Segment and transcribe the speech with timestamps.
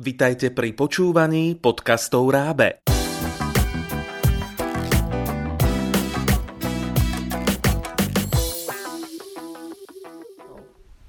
[0.00, 2.80] Vitajte pri počúvaní podcastov Rábe.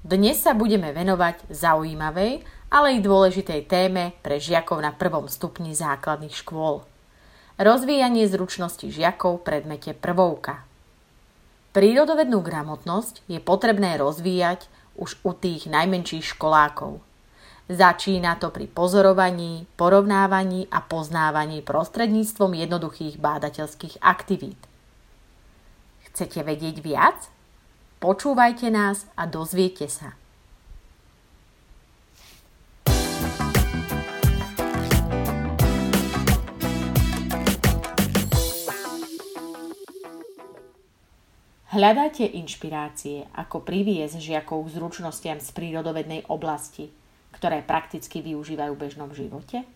[0.04, 6.36] Dnes sa budeme venovať zaujímavej, ale i dôležitej téme pre žiakov na prvom stupni základných
[6.36, 6.84] škôl.
[7.56, 10.68] Rozvíjanie zručnosti žiakov v predmete prvovka.
[11.72, 14.68] Prírodovednú gramotnosť je potrebné rozvíjať
[15.00, 17.00] už u tých najmenších školákov.
[17.72, 24.60] Začína to pri pozorovaní, porovnávaní a poznávaní prostredníctvom jednoduchých bádateľských aktivít.
[26.12, 27.32] Chcete vedieť viac?
[27.96, 30.12] Počúvajte nás a dozviete sa.
[41.72, 46.92] Hľadáte inšpirácie, ako priviesť žiakov k zručnostiam z prírodovednej oblasti,
[47.42, 49.66] ktoré prakticky využívajú v bežnom živote?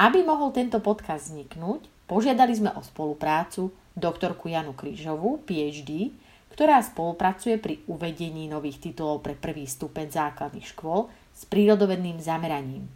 [0.00, 6.16] Aby mohol tento podcast vzniknúť, požiadali sme o spoluprácu doktorku Janu Krížovú, PhD,
[6.56, 12.88] ktorá spolupracuje pri uvedení nových titulov pre prvý stupeň základných škôl s prírodovedným zameraním.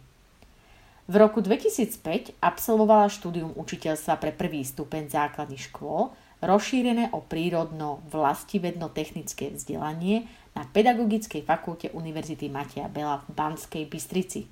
[1.05, 9.51] V roku 2005 absolvovala štúdium učiteľstva pre prvý stupeň základných škôl rozšírené o prírodno vlastivedno-technické
[9.55, 14.47] vzdelanie na Pedagogickej fakulte Univerzity Matia Bela v Banskej Bystrici.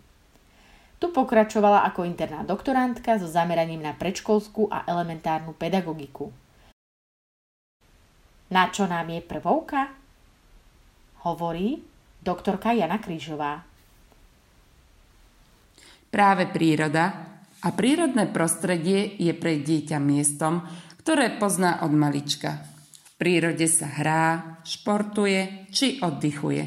[0.97, 6.33] Tu pokračovala ako interná doktorantka so zameraním na predškolskú a elementárnu pedagogiku.
[8.49, 9.93] Na čo nám je prvovka?
[11.27, 11.83] Hovorí
[12.23, 13.61] doktorka Jana Krížová.
[16.08, 20.63] Práve príroda a prírodné prostredie je pre dieťa miestom,
[21.08, 22.67] ktoré pozná od malička.
[22.83, 26.64] V prírode sa hrá, športuje či oddychuje.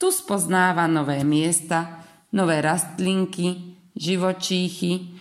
[0.00, 2.00] Tu spoznáva nové miesta,
[2.32, 5.12] nové rastlinky, živočíchy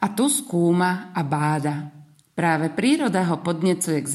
[0.00, 1.92] a tu skúma a báda.
[2.32, 4.08] Práve príroda ho podnecuje k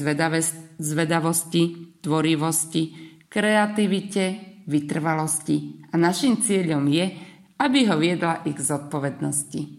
[0.82, 1.62] zvedavosti,
[2.02, 2.82] tvorivosti,
[3.30, 4.24] kreativite,
[4.66, 7.14] vytrvalosti a našim cieľom je,
[7.62, 9.77] aby ho viedla ich zodpovednosti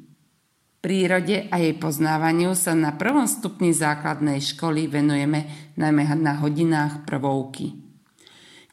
[0.79, 7.75] prírode a jej poznávaniu sa na prvom stupni základnej školy venujeme najmä na hodinách prvovky.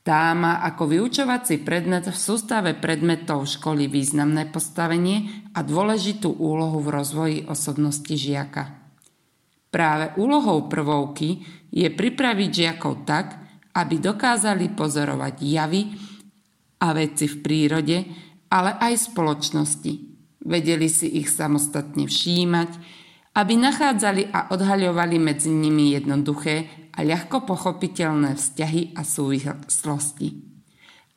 [0.06, 6.94] Tá má ako vyučovací predmet v sústave predmetov školy významné postavenie a dôležitú úlohu v
[6.94, 8.86] rozvoji osobnosti žiaka.
[9.66, 11.42] Práve úlohou prvovky
[11.74, 13.34] je pripraviť žiakov tak,
[13.74, 15.90] aby dokázali pozorovať javy
[16.86, 17.98] a veci v prírode,
[18.46, 19.92] ale aj spoločnosti,
[20.46, 22.70] vedeli si ich samostatne všímať,
[23.36, 30.28] aby nachádzali a odhaľovali medzi nimi jednoduché a ľahko pochopiteľné vzťahy a súvislosti.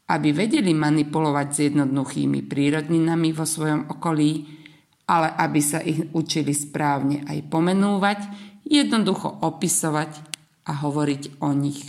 [0.10, 4.60] Aby vedeli manipulovať s jednoduchými prírodninami vo svojom okolí,
[5.08, 8.20] ale aby sa ich učili správne aj pomenúvať,
[8.68, 10.12] jednoducho opisovať
[10.68, 11.82] a hovoriť o nich.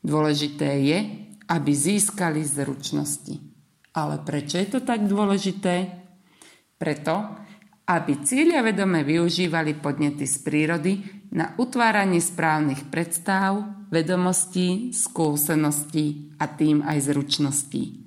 [0.00, 0.98] Dôležité je,
[1.50, 3.36] aby získali zručnosti.
[3.92, 5.99] Ale prečo je to tak dôležité?
[6.80, 7.14] Preto,
[7.92, 10.92] aby cíľa vedome využívali podnety z prírody
[11.36, 13.60] na utváranie správnych predstav,
[13.92, 18.00] vedomostí, skúseností a tým aj zručností.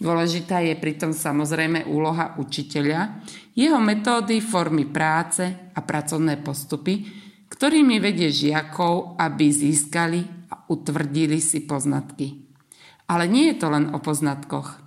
[0.00, 3.22] Dôležitá je pritom samozrejme úloha učiteľa,
[3.52, 7.06] jeho metódy, formy práce a pracovné postupy,
[7.46, 12.42] ktorými vedie žiakov, aby získali a utvrdili si poznatky.
[13.06, 14.79] Ale nie je to len o poznatkoch.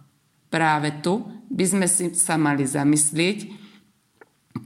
[0.54, 3.50] Práve tu by sme si sa mali zamyslieť,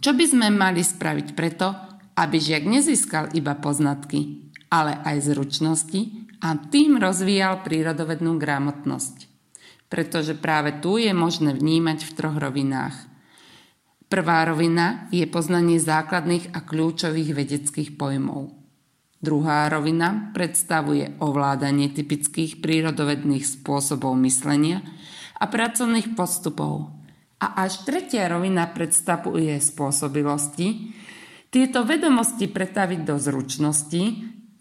[0.03, 1.71] čo by sme mali spraviť preto,
[2.19, 9.31] aby žiak nezískal iba poznatky, ale aj zručnosti a tým rozvíjal prírodovednú gramotnosť.
[9.87, 13.07] Pretože práve tu je možné vnímať v troch rovinách.
[14.11, 18.51] Prvá rovina je poznanie základných a kľúčových vedeckých pojmov.
[19.23, 24.83] Druhá rovina predstavuje ovládanie typických prírodovedných spôsobov myslenia–
[25.37, 26.89] a pracovných postupov.
[27.37, 30.97] A až tretia rovina predstavuje spôsobilosti,
[31.47, 34.03] tieto vedomosti pretaviť do zručnosti,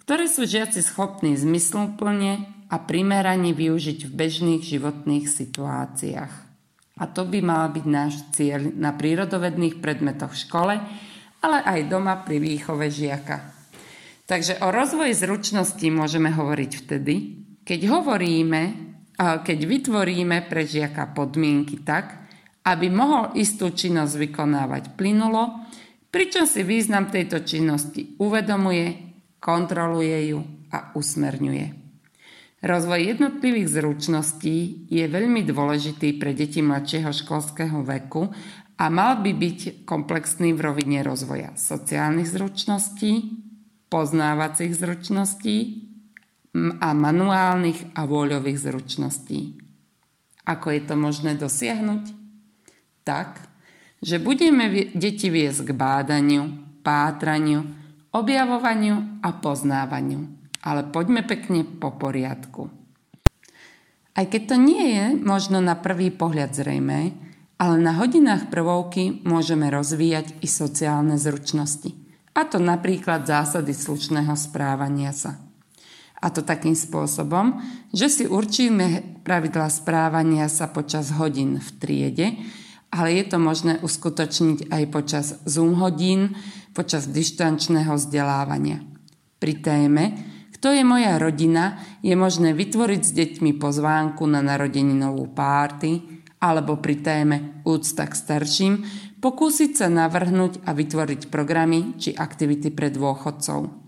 [0.07, 6.33] ktoré sú žiaci schopní zmysluplne a primerane využiť v bežných životných situáciách.
[6.97, 10.75] A to by mal byť náš cieľ na prírodovedných predmetoch v škole,
[11.43, 13.53] ale aj doma pri výchove žiaka.
[14.27, 17.15] Takže o rozvoji zručnosti môžeme hovoriť vtedy,
[17.67, 18.86] keď hovoríme
[19.17, 22.21] keď vytvoríme pre žiaka podmienky tak,
[22.67, 25.65] aby mohol istú činnosť vykonávať plynulo,
[26.13, 30.41] pričom si význam tejto činnosti uvedomuje, kontroluje ju
[30.75, 31.67] a usmerňuje.
[32.67, 38.27] Rozvoj jednotlivých zručností je veľmi dôležitý pre deti mladšieho školského veku
[38.77, 43.39] a mal by byť komplexný v rovine rozvoja sociálnych zručností,
[43.87, 45.86] poznávacích zručností
[46.81, 49.61] a manuálnych a vôľových zručností.
[50.47, 52.05] Ako je to možné dosiahnuť?
[53.05, 53.43] Tak,
[54.03, 56.43] že budeme deti viesť k bádaniu,
[56.83, 57.63] pátraniu,
[58.11, 60.37] objavovaniu a poznávaniu
[60.67, 62.67] ale poďme pekne po poriadku.
[64.19, 67.15] Aj keď to nie je možno na prvý pohľad zrejme,
[67.57, 71.95] ale na hodinách prvovky môžeme rozvíjať i sociálne zručnosti.
[72.37, 75.46] A to napríklad zásady slušného správania sa.
[76.21, 77.61] A to takým spôsobom,
[77.93, 82.27] že si určíme pravidla správania sa počas hodín v triede,
[82.89, 86.33] ale je to možné uskutočniť aj počas Zoom hodín,
[86.73, 88.81] počas dištančného vzdelávania.
[89.37, 90.05] Pri téme,
[90.57, 96.01] kto je moja rodina, je možné vytvoriť s deťmi pozvánku na narodeninovú párty
[96.41, 97.37] alebo pri téme
[97.69, 98.75] úcta k starším
[99.21, 103.86] pokúsiť sa navrhnúť a vytvoriť programy či aktivity pre dôchodcov.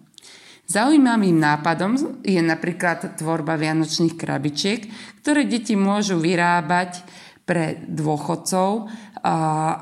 [0.69, 4.85] Zaujímavým nápadom je napríklad tvorba vianočných krabičiek,
[5.25, 7.09] ktoré deti môžu vyrábať
[7.49, 8.93] pre dôchodcov
[9.25, 9.37] a,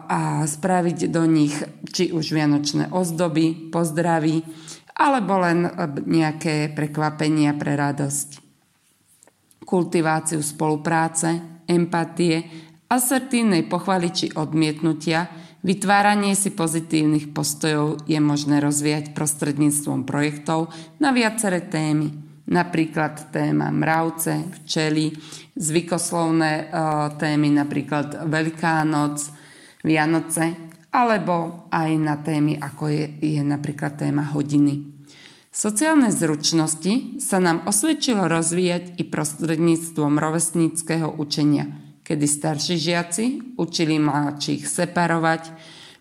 [0.06, 1.58] a spraviť do nich
[1.90, 4.46] či už vianočné ozdoby, pozdravy,
[4.94, 5.70] alebo len e,
[6.06, 8.28] nejaké prekvapenia pre radosť.
[9.66, 12.46] Kultiváciu spolupráce, empatie,
[12.86, 20.70] asertívnej pochvaly či odmietnutia, vytváranie si pozitívnych postojov je možné rozvíjať prostredníctvom projektov
[21.02, 22.14] na viaceré témy,
[22.46, 25.18] napríklad téma mravce, včely,
[25.58, 26.64] zvykoslovné e,
[27.18, 29.26] témy, napríklad Veľká noc,
[29.82, 30.54] Vianoce
[30.94, 34.96] alebo aj na témy, ako je, je napríklad téma hodiny.
[35.52, 41.68] Sociálne zručnosti sa nám osvedčilo rozvíjať i prostredníctvom rovesníckého učenia,
[42.06, 43.24] kedy starší žiaci
[43.58, 45.50] učili mladších separovať.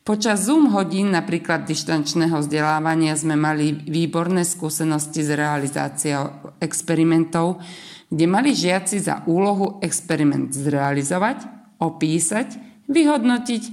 [0.06, 7.58] Počas Zoom hodín, napríklad dištančného vzdelávania, sme mali výborné skúsenosti s realizáciou experimentov,
[8.14, 11.50] kde mali žiaci za úlohu experiment zrealizovať,
[11.82, 12.54] opísať,
[12.86, 13.64] vyhodnotiť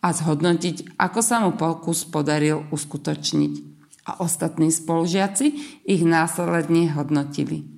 [0.00, 3.52] a zhodnotiť, ako sa mu pokus podaril uskutočniť.
[4.08, 5.46] A ostatní spolužiaci
[5.84, 7.71] ich následne hodnotili.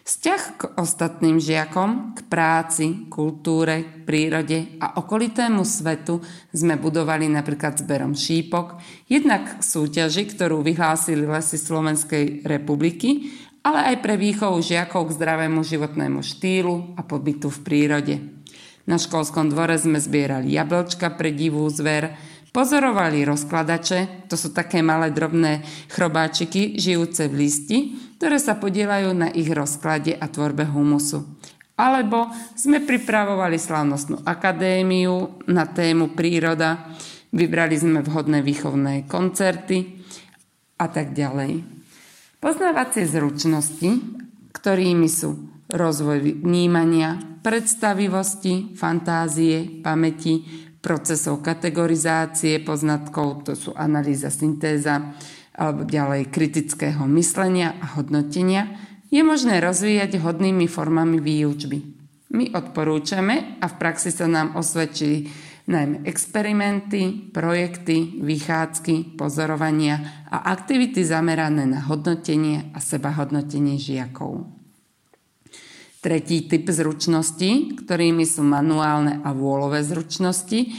[0.00, 8.16] Vzťah k ostatným žiakom, k práci, kultúre, prírode a okolitému svetu sme budovali napríklad zberom
[8.16, 8.80] šípok,
[9.12, 13.28] jednak súťaži, ktorú vyhlásili lesy Slovenskej republiky,
[13.60, 18.16] ale aj pre výchovu žiakov k zdravému životnému štýlu a pobytu v prírode.
[18.88, 22.16] Na školskom dvore sme zbierali jablčka pre divú zver,
[22.50, 27.78] pozorovali rozkladače, to sú také malé drobné chrobáčiky žijúce v listi,
[28.18, 31.24] ktoré sa podielajú na ich rozklade a tvorbe humusu.
[31.80, 36.92] Alebo sme pripravovali slavnostnú akadémiu na tému príroda,
[37.32, 40.04] vybrali sme vhodné výchovné koncerty
[40.76, 41.64] a tak ďalej.
[42.36, 43.88] Poznávacie zručnosti,
[44.52, 55.12] ktorými sú rozvoj vnímania, predstavivosti, fantázie, pamäti, procesov kategorizácie poznatkov, to sú analýza, syntéza,
[55.52, 58.72] alebo ďalej kritického myslenia a hodnotenia,
[59.12, 61.78] je možné rozvíjať hodnými formami výučby.
[62.30, 65.26] My odporúčame a v praxi sa nám osvedčili
[65.66, 74.59] najmä experimenty, projekty, vychádzky, pozorovania a aktivity zamerané na hodnotenie a sebahodnotenie žiakov.
[76.00, 80.72] Tretí typ zručností, ktorými sú manuálne a vôľové zručnosti,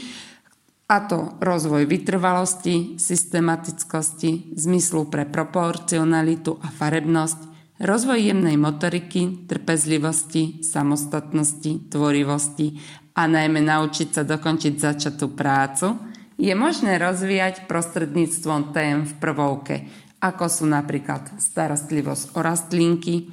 [0.92, 7.40] a to rozvoj vytrvalosti, systematickosti, zmyslu pre proporcionalitu a farebnosť,
[7.80, 12.76] rozvoj jemnej motoriky, trpezlivosti, samostatnosti, tvorivosti
[13.16, 15.96] a najmä naučiť sa dokončiť začatú prácu,
[16.36, 19.88] je možné rozvíjať prostredníctvom tém v prvovke,
[20.20, 23.32] ako sú napríklad starostlivosť o rastlinky,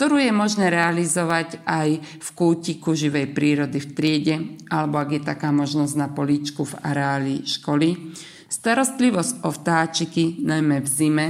[0.00, 4.34] ktorú je možné realizovať aj v kútiku živej prírody v triede,
[4.72, 8.16] alebo ak je taká možnosť na políčku v areáli školy.
[8.48, 11.26] Starostlivosť o vtáčiky, najmä v zime,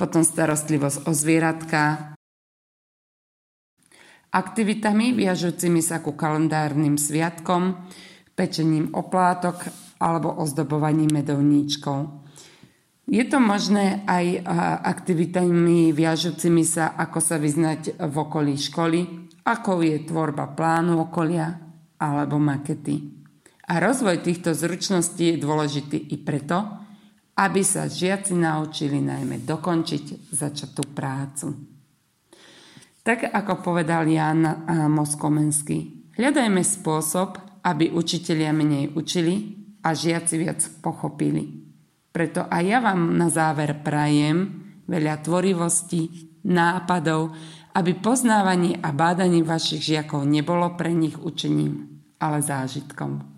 [0.00, 2.16] potom starostlivosť o zvieratka,
[4.32, 7.76] aktivitami viažúcimi sa ku kalendárnym sviatkom,
[8.32, 9.68] pečením oplátok
[10.00, 12.21] alebo ozdobovaním medovníčkov.
[13.12, 14.40] Je to možné aj
[14.88, 21.60] aktivitami viažúcimi sa, ako sa vyznať v okolí školy, ako je tvorba plánu okolia
[22.00, 23.12] alebo makety.
[23.68, 26.56] A rozvoj týchto zručností je dôležitý i preto,
[27.36, 31.52] aby sa žiaci naučili najmä dokončiť začatú prácu.
[33.04, 39.52] Tak ako povedal Jan Moskomenský, hľadajme spôsob, aby učitelia menej učili
[39.84, 41.61] a žiaci viac pochopili.
[42.12, 47.32] Preto aj ja vám na záver prajem veľa tvorivosti, nápadov,
[47.72, 53.32] aby poznávanie a bádanie vašich žiakov nebolo pre nich učením, ale zážitkom.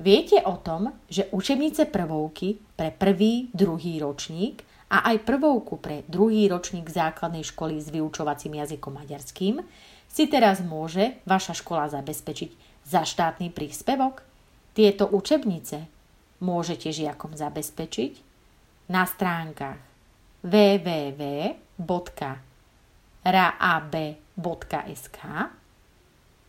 [0.00, 6.48] Viete o tom, že učebnice prvovky pre prvý, druhý ročník a aj prvovku pre druhý
[6.48, 9.60] ročník základnej školy s vyučovacím jazykom maďarským
[10.08, 12.50] si teraz môže vaša škola zabezpečiť
[12.88, 14.24] za štátny príspevok?
[14.72, 15.84] Tieto učebnice
[16.40, 18.12] môžete žiakom zabezpečiť
[18.88, 19.76] na stránkach
[20.40, 21.58] www.raab.sk